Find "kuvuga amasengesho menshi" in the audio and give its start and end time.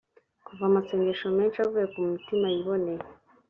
0.45-1.57